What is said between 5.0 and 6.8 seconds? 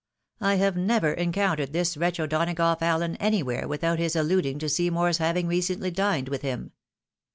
having recently dined with him.